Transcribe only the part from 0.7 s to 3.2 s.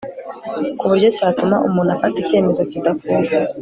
ku buryo cyatuma umuntu afata icyemezo kidakuka